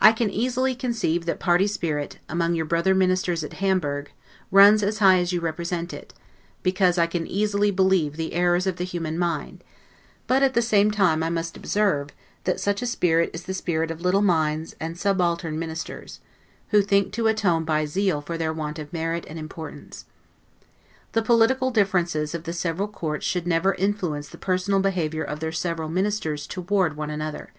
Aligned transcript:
I 0.00 0.10
can 0.10 0.28
easily 0.28 0.74
conceive 0.74 1.24
that 1.26 1.38
party 1.38 1.68
spirit, 1.68 2.18
among 2.28 2.56
your 2.56 2.66
brother 2.66 2.96
ministers 2.96 3.44
at 3.44 3.52
Hamburg, 3.62 4.10
runs 4.50 4.82
as 4.82 4.98
high 4.98 5.20
as 5.20 5.32
you 5.32 5.40
represent 5.40 5.92
it, 5.92 6.12
because 6.64 6.98
I 6.98 7.06
can 7.06 7.28
easily 7.28 7.70
believe 7.70 8.16
the 8.16 8.32
errors 8.32 8.66
of 8.66 8.74
the 8.74 8.82
human 8.82 9.16
mind; 9.16 9.62
but 10.26 10.42
at 10.42 10.54
the 10.54 10.62
same 10.62 10.90
time 10.90 11.22
I 11.22 11.30
must 11.30 11.56
observe, 11.56 12.08
that 12.42 12.58
such 12.58 12.82
a 12.82 12.86
spirit 12.86 13.30
is 13.32 13.44
the 13.44 13.54
spirit 13.54 13.92
of 13.92 14.00
little 14.00 14.20
minds 14.20 14.74
and 14.80 14.98
subaltern 14.98 15.60
ministers, 15.60 16.18
who 16.70 16.82
think 16.82 17.12
to 17.12 17.28
atone 17.28 17.64
by 17.64 17.86
zeal 17.86 18.20
for 18.20 18.36
their 18.36 18.52
want 18.52 18.80
of 18.80 18.92
merit 18.92 19.24
and 19.28 19.38
importance. 19.38 20.06
The 21.12 21.22
political 21.22 21.70
differences 21.70 22.34
of 22.34 22.42
the 22.42 22.52
several 22.52 22.88
courts 22.88 23.24
should 23.24 23.46
never 23.46 23.74
influence 23.74 24.28
the 24.28 24.38
personal 24.38 24.80
behavior 24.80 25.22
of 25.22 25.38
their 25.38 25.52
several 25.52 25.88
ministers 25.88 26.48
toward 26.48 26.96
one 26.96 27.10
another. 27.10 27.52